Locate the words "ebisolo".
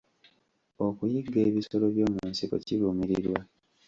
1.49-1.85